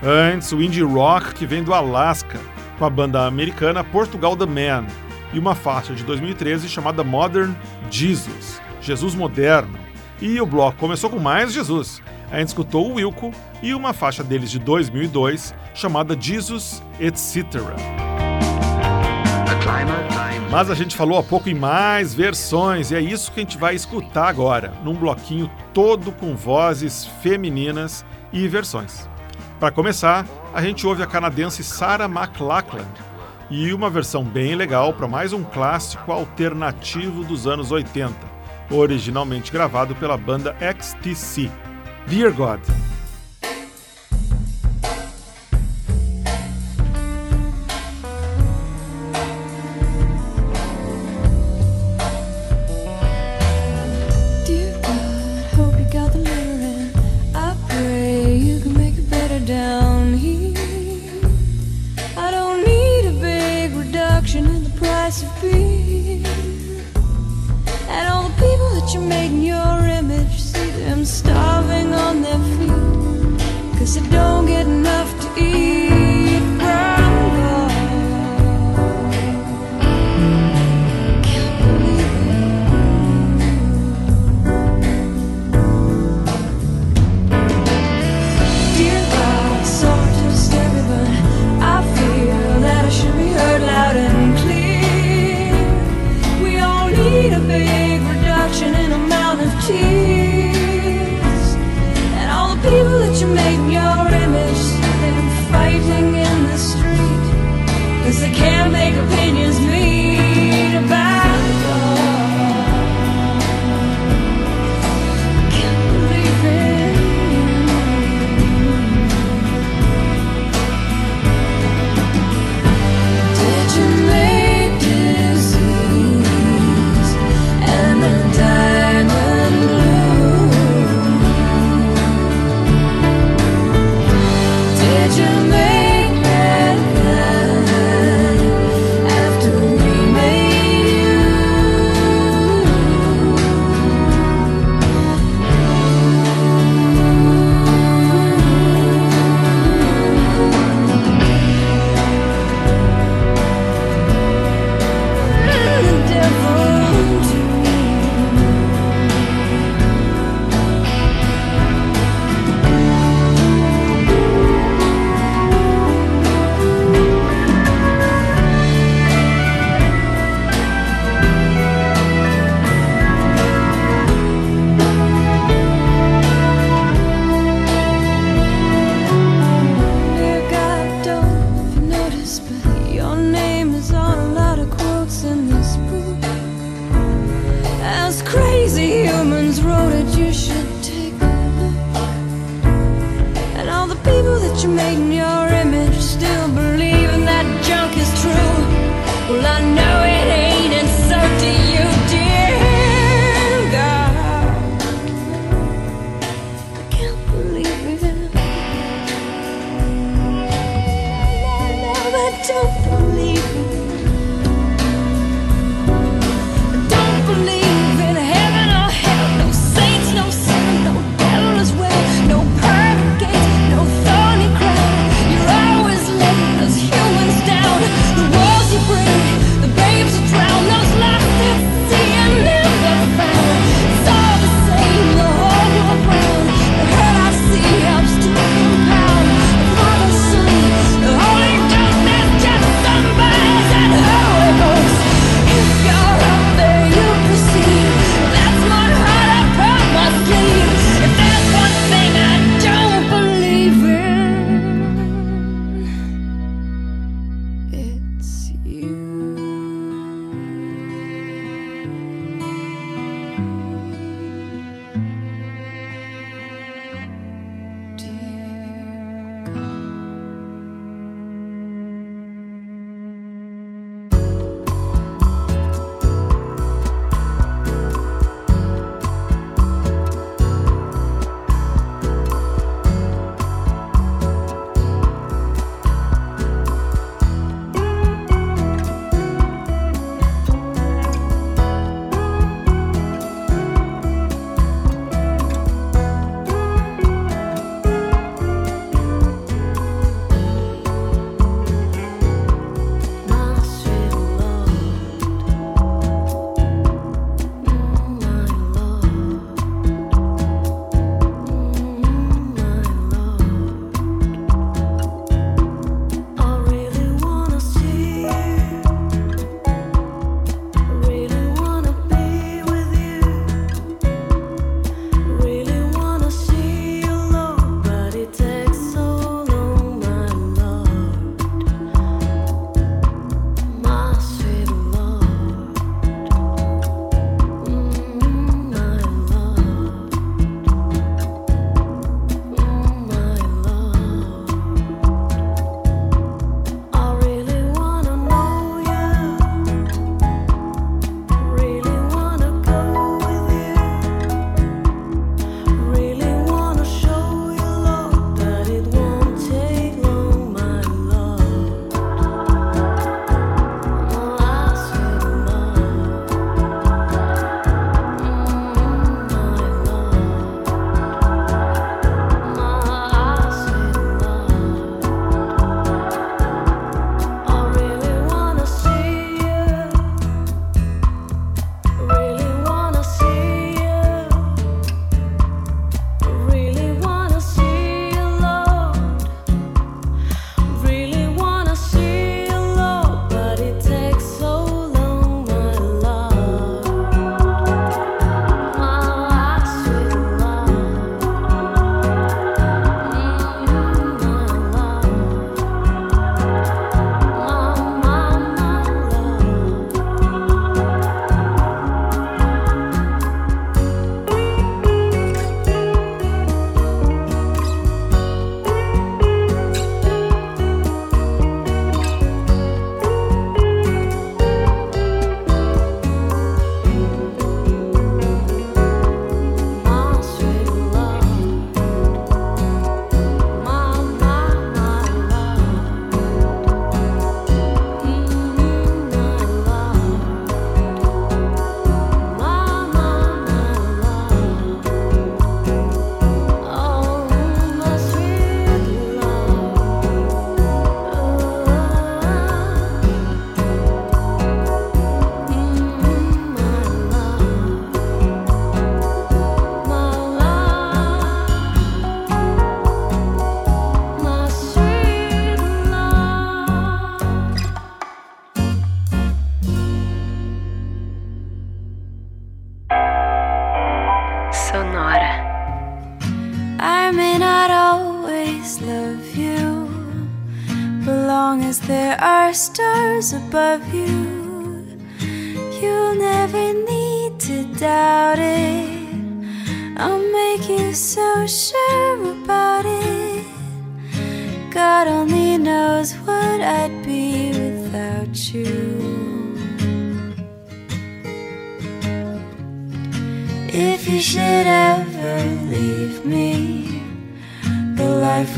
Antes, 0.03 0.51
o 0.51 0.61
indie 0.61 0.83
rock 0.83 1.33
que 1.33 1.47
vem 1.47 1.63
do 1.63 1.73
Alasca, 1.73 2.39
com 2.77 2.85
a 2.85 2.89
banda 2.91 3.25
americana 3.25 3.83
Portugal 3.83 4.37
The 4.37 4.45
Man, 4.45 4.85
e 5.33 5.39
uma 5.39 5.55
faixa 5.55 5.95
de 5.95 6.03
2013 6.03 6.69
chamada 6.69 7.03
Modern 7.03 7.55
Jesus, 7.89 8.61
Jesus 8.79 9.15
Moderno. 9.15 9.79
E 10.21 10.39
o 10.39 10.45
bloco 10.45 10.77
começou 10.77 11.09
com 11.09 11.17
mais 11.17 11.51
Jesus. 11.51 11.99
A 12.31 12.37
gente 12.37 12.49
escutou 12.49 12.91
o 12.91 12.95
Wilco 12.95 13.31
e 13.63 13.73
uma 13.73 13.93
faixa 13.93 14.23
deles 14.23 14.51
de 14.51 14.59
2002 14.59 15.55
chamada 15.73 16.15
Jesus 16.19 16.83
Etc. 16.99 18.12
Mas 20.53 20.69
a 20.69 20.76
gente 20.76 20.95
falou 20.95 21.17
há 21.17 21.24
pouco 21.24 21.49
em 21.49 21.55
mais 21.55 22.13
versões 22.13 22.91
e 22.91 22.95
é 22.95 23.01
isso 23.01 23.32
que 23.32 23.39
a 23.39 23.43
gente 23.43 23.57
vai 23.57 23.74
escutar 23.74 24.28
agora, 24.28 24.71
num 24.84 24.93
bloquinho 24.93 25.49
todo 25.74 26.11
com 26.11 26.36
vozes 26.36 27.05
femininas 27.24 28.05
e 28.32 28.47
versões. 28.47 29.09
Para 29.59 29.71
começar, 29.71 30.28
a 30.53 30.61
gente 30.61 30.86
ouve 30.86 31.01
a 31.01 31.07
canadense 31.07 31.63
Sarah 31.63 32.05
McLachlan 32.05 32.86
e 33.49 33.74
uma 33.74 33.89
versão 33.89 34.24
bem 34.24 34.53
legal 34.53 34.93
para 34.93 35.07
mais 35.07 35.34
um 35.34 35.43
clássico 35.43 36.11
alternativo 36.11 37.24
dos 37.24 37.47
anos 37.47 37.71
80, 37.71 38.13
originalmente 38.69 39.51
gravado 39.51 39.95
pela 39.95 40.17
banda 40.17 40.55
XTC, 40.59 41.49
Dear 42.07 42.32
God. 42.32 42.82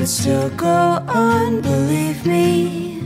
Would 0.05 0.11
still 0.11 0.49
go 0.51 1.03
on, 1.07 1.61
believe 1.61 2.27
me. 2.27 2.99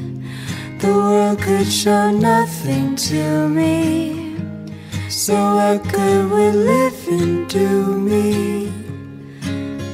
The 0.79 0.89
world 0.89 1.41
could 1.41 1.71
show 1.71 2.11
nothing 2.11 2.97
to 3.07 3.47
me. 3.47 4.35
So 5.09 5.33
what 5.33 5.81
good 5.93 6.29
would 6.29 6.55
living 6.55 7.47
do 7.47 7.97
me? 7.97 8.73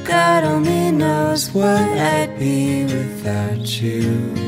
God 0.02 0.42
only 0.42 0.90
knows 0.90 1.54
what 1.54 1.86
I'd 2.16 2.36
be 2.40 2.82
without 2.82 3.80
you. 3.80 4.45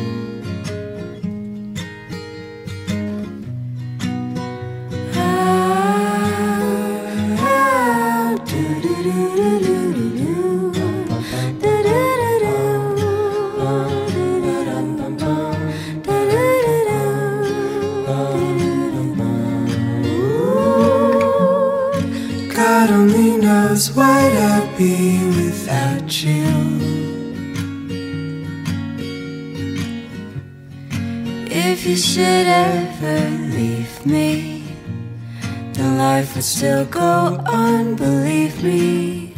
Still 36.49 36.87
go 36.87 37.37
on, 37.47 37.95
believe 37.95 38.63
me. 38.65 39.35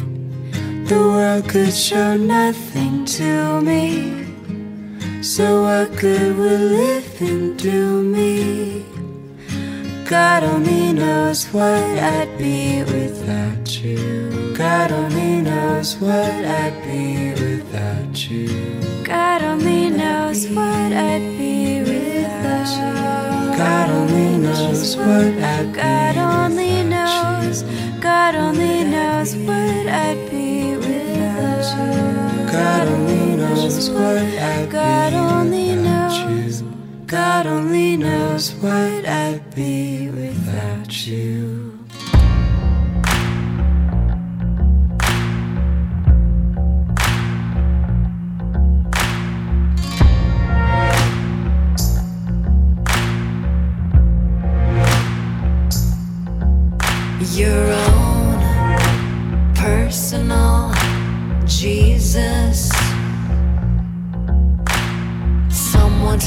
The 0.85 0.97
world 0.97 1.49
could 1.49 1.73
show 1.73 2.15
nothing 2.15 3.03
to 3.17 3.59
me. 3.59 4.25
So 5.21 5.63
what 5.63 5.93
good 5.97 6.37
would 6.37 6.61
living 6.61 7.57
do 7.57 8.01
me? 8.01 8.85
God 10.05 10.43
only 10.43 10.93
knows 10.93 11.45
what 11.47 11.83
I'd 12.15 12.37
be 12.37 12.83
without 12.83 13.67
you. 13.83 14.53
God 14.55 14.93
only 14.93 15.41
knows 15.41 15.97
what 15.97 16.45
I'd 16.61 16.81
be 16.83 17.31
without 17.31 18.29
you. 18.29 18.47
God 19.03 19.41
only 19.41 19.89
knows 19.89 20.47
what 20.47 20.93
I'd 21.09 21.37
be 21.37 21.81
without 21.81 21.95
you. 21.95 22.00
God 23.57 23.89
only 23.89 24.37
knows 24.37 24.95
what 24.97 25.07
I'd 25.07 25.73
God 25.73 26.17
only 26.17 26.83
knows. 26.83 27.63
God 27.99 28.35
only 28.35 28.83
knows 28.83 29.35
what 29.35 29.87
I'd 29.87 30.29
be 30.29 30.75
without 30.77 31.65
you. 31.77 32.51
God 32.51 32.87
only 32.87 33.35
knows 33.35 33.89
what 33.89 34.17
I'd 34.17 34.69
God 34.71 35.13
only 35.13 35.75
knows. 35.75 36.61
God 37.05 37.45
only 37.45 37.97
knows 37.97 38.53
what 38.55 39.05
I'd 39.05 39.53
be 39.53 40.09
without 40.09 41.05
you. 41.05 41.60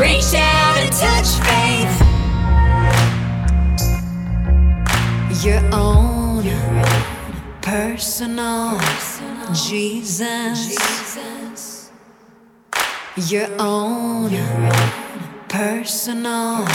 Reach 0.00 0.34
out 0.34 0.76
and 0.78 0.92
touch 0.92 1.28
faith. 1.46 1.94
Your 5.44 5.62
own 5.72 6.44
personal 7.60 8.78
Jesus. 9.52 10.78
Your 13.30 13.48
own 13.58 14.30
personal 15.48 16.66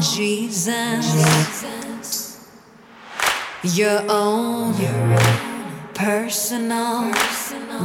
Jesus. 0.00 1.06
Your 3.62 4.04
own 4.10 4.74
personal 5.94 7.12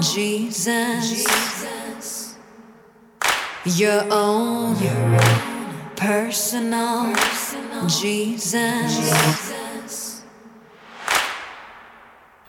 Jesus. 0.01 1.76
Your 3.75 4.07
own 4.09 4.75
personal 5.97 7.07
Jesus. 7.89 9.03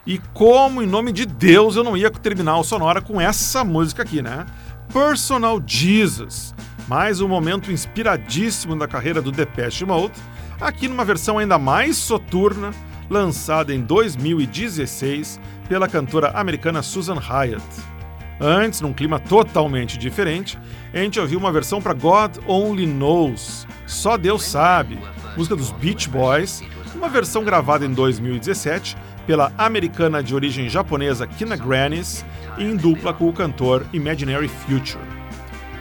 E 0.07 0.19
como, 0.33 0.81
em 0.81 0.87
nome 0.87 1.11
de 1.11 1.27
Deus, 1.27 1.75
eu 1.75 1.83
não 1.83 1.97
ia 1.97 2.09
terminar 2.09 2.59
o 2.59 2.63
Sonora 2.63 3.03
com 3.03 3.21
essa 3.21 3.65
música 3.65 4.05
aqui, 4.05 4.23
né? 4.23 4.47
Personal 4.93 5.61
Jesus. 5.67 6.55
Mais 6.87 7.21
um 7.21 7.27
momento 7.27 7.73
inspiradíssimo 7.73 8.79
da 8.79 8.87
carreira 8.87 9.21
do 9.21 9.33
Depeche 9.33 9.85
Mode, 9.85 10.13
aqui 10.61 10.87
numa 10.87 11.05
versão 11.05 11.37
ainda 11.37 11.59
mais 11.59 11.97
soturna, 11.97 12.71
lançada 13.11 13.75
em 13.75 13.81
2016 13.81 15.41
pela 15.69 15.89
cantora 15.89 16.31
americana 16.31 16.81
Susan 16.81 17.19
Hyatt. 17.19 17.98
Antes, 18.41 18.81
num 18.81 18.93
clima 18.93 19.19
totalmente 19.19 19.99
diferente, 19.99 20.59
a 20.95 20.99
gente 20.99 21.19
ouviu 21.19 21.39
uma 21.39 21.51
versão 21.51 21.83
para 21.83 21.93
God 21.93 22.37
Only 22.47 22.87
Knows, 22.87 23.67
Só 23.85 24.17
Deus 24.17 24.45
Sabe, 24.45 24.97
música 25.37 25.57
dos 25.57 25.73
Beach 25.73 26.09
Boys, 26.09 26.63
uma 26.95 27.09
versão 27.09 27.43
gravada 27.43 27.85
em 27.85 27.93
2017 27.93 28.97
pela 29.27 29.53
americana 29.59 30.23
de 30.23 30.35
origem 30.35 30.69
japonesa 30.69 31.27
Kina 31.27 31.57
Grannis, 31.57 32.25
em 32.57 32.77
dupla 32.77 33.13
com 33.13 33.29
o 33.29 33.33
cantor 33.33 33.85
Imaginary 33.93 34.49
Future. 34.49 35.03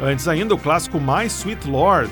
Antes 0.01 0.27
ainda, 0.27 0.55
o 0.55 0.57
clássico 0.57 0.99
My 0.99 1.25
Sweet 1.27 1.67
Lord, 1.67 2.11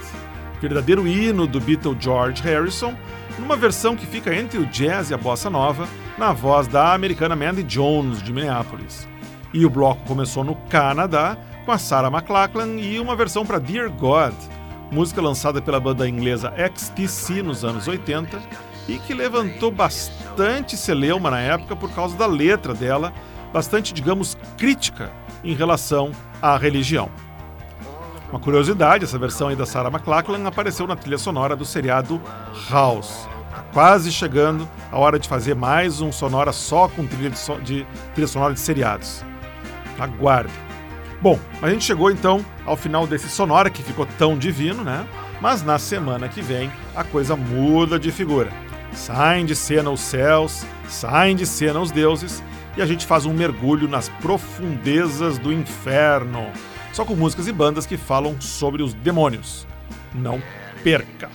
verdadeiro 0.62 1.08
hino 1.08 1.48
do 1.48 1.60
Beatle 1.60 1.98
George 2.00 2.42
Harrison, 2.44 2.96
numa 3.40 3.56
versão 3.56 3.96
que 3.96 4.06
fica 4.06 4.34
entre 4.34 4.60
o 4.60 4.66
jazz 4.68 5.10
e 5.10 5.14
a 5.14 5.18
bossa 5.18 5.50
nova, 5.50 5.88
na 6.18 6.32
voz 6.34 6.68
da 6.68 6.94
americana 6.94 7.36
Mandy 7.36 7.64
Jones, 7.64 8.22
de 8.22 8.32
Minneapolis. 8.32 9.08
E 9.56 9.66
o 9.66 9.70
bloco 9.70 10.02
começou 10.06 10.44
no 10.44 10.54
Canadá, 10.68 11.38
com 11.66 11.72
a 11.72 11.78
Sarah 11.78 12.10
McLachlan 12.10 12.78
e 12.78 13.00
uma 13.00 13.16
versão 13.16 13.46
para 13.46 13.58
Dear 13.58 13.90
God, 13.90 14.34
música 14.92 15.22
lançada 15.22 15.62
pela 15.62 15.80
banda 15.80 16.10
inglesa 16.10 16.52
XTC 16.58 17.42
nos 17.42 17.64
anos 17.64 17.88
80 17.88 18.38
e 18.86 19.00
que 19.00 19.14
levantou 19.14 19.72
bastante 19.72 20.76
celeuma 20.76 21.32
na 21.32 21.40
época 21.40 21.74
por 21.74 21.90
causa 21.92 22.18
da 22.18 22.26
letra 22.26 22.74
dela, 22.74 23.14
bastante, 23.54 23.94
digamos, 23.94 24.38
crítica 24.58 25.10
em 25.42 25.56
relação 25.56 26.12
à 26.42 26.58
religião. 26.58 27.10
Uma 28.30 28.42
curiosidade, 28.42 29.06
essa 29.06 29.18
versão 29.18 29.48
aí 29.48 29.56
da 29.56 29.66
Sarah 29.66 29.88
McLachlan 29.90 30.46
apareceu 30.46 30.86
na 30.86 30.98
trilha 30.98 31.18
sonora 31.18 31.56
do 31.56 31.64
seriado 31.64 32.22
House. 32.70 33.26
Tá 33.50 33.64
quase 33.72 34.12
chegando 34.12 34.68
a 34.92 35.00
hora 35.00 35.18
de 35.18 35.30
fazer 35.30 35.56
mais 35.56 36.02
um 36.02 36.12
sonora 36.12 36.52
só 36.52 36.90
com 36.90 37.08
trilha, 37.08 37.30
de, 37.30 37.40
so 37.40 37.58
de 37.62 37.88
trilha 38.14 38.28
sonora 38.28 38.54
de 38.54 38.60
seriados. 38.60 39.24
Aguarde. 40.00 40.54
Bom, 41.22 41.40
a 41.62 41.70
gente 41.70 41.84
chegou 41.84 42.12
então 42.12 42.46
ao 42.66 42.76
final 42.76 43.08
desse 43.08 43.30
sonora 43.30 43.70
que 43.70 43.84
ficou 43.84 44.06
tão 44.18 44.38
divino, 44.38 44.84
né? 44.84 45.08
Mas 45.42 45.64
na 45.64 45.80
semana 45.80 46.30
que 46.30 46.42
vem 46.42 46.72
a 46.96 47.04
coisa 47.04 47.36
muda 47.36 47.98
de 47.98 48.12
figura. 48.12 48.52
Saem 48.94 49.46
de 49.46 49.56
cena 49.56 49.90
os 49.90 50.00
céus, 50.00 50.66
saem 50.88 51.36
de 51.36 51.46
cena 51.46 51.80
os 51.80 51.92
deuses 51.92 52.44
e 52.78 52.82
a 52.82 52.86
gente 52.86 53.06
faz 53.06 53.26
um 53.26 53.34
mergulho 53.34 53.88
nas 53.88 54.10
profundezas 54.10 55.38
do 55.38 55.52
inferno 55.52 56.52
só 56.96 57.04
com 57.04 57.14
músicas 57.14 57.46
e 57.46 57.52
bandas 57.52 57.86
que 57.86 57.98
falam 57.98 58.40
sobre 58.40 58.82
os 58.82 58.94
demônios. 58.94 59.68
Não 60.14 60.42
perca! 60.82 61.30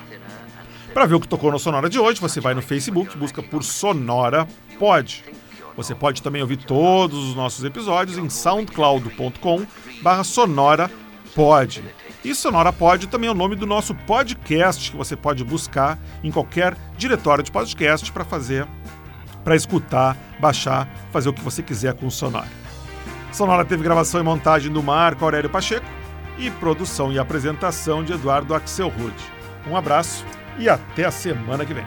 Para 0.94 1.04
ver 1.04 1.16
o 1.16 1.20
que 1.20 1.28
tocou 1.28 1.52
no 1.52 1.58
Sonora 1.58 1.90
de 1.90 1.98
hoje, 1.98 2.18
você 2.18 2.40
vai 2.40 2.54
no 2.54 2.62
Facebook, 2.62 3.14
busca 3.18 3.42
por 3.42 3.62
Sonora 3.62 4.48
Pod. 4.78 5.22
Você 5.80 5.94
pode 5.94 6.20
também 6.22 6.42
ouvir 6.42 6.58
todos 6.58 7.30
os 7.30 7.34
nossos 7.34 7.64
episódios 7.64 8.18
em 8.18 8.28
soundcloud.com 8.28 9.66
barra 10.02 10.22
Sonora 10.22 10.90
Pod. 11.34 11.82
E 12.22 12.34
Sonora 12.34 12.70
Pod 12.70 13.06
também 13.06 13.28
é 13.28 13.32
o 13.32 13.34
nome 13.34 13.56
do 13.56 13.66
nosso 13.66 13.94
podcast 13.94 14.90
que 14.90 14.96
você 14.96 15.16
pode 15.16 15.42
buscar 15.42 15.98
em 16.22 16.30
qualquer 16.30 16.76
diretório 16.98 17.42
de 17.42 17.50
podcast 17.50 18.12
para 18.12 18.26
fazer, 18.26 18.68
para 19.42 19.56
escutar, 19.56 20.18
baixar, 20.38 20.86
fazer 21.10 21.30
o 21.30 21.32
que 21.32 21.40
você 21.40 21.62
quiser 21.62 21.94
com 21.94 22.08
o 22.08 22.10
Sonora. 22.10 22.52
Sonora 23.32 23.64
teve 23.64 23.82
gravação 23.82 24.20
e 24.20 24.22
montagem 24.22 24.70
do 24.70 24.82
Marco 24.82 25.24
Aurélio 25.24 25.48
Pacheco 25.48 25.86
e 26.36 26.50
produção 26.50 27.10
e 27.10 27.18
apresentação 27.18 28.04
de 28.04 28.12
Eduardo 28.12 28.54
Axel 28.54 28.90
Rude. 28.90 29.24
Um 29.66 29.74
abraço 29.74 30.26
e 30.58 30.68
até 30.68 31.06
a 31.06 31.10
semana 31.10 31.64
que 31.64 31.72
vem. 31.72 31.86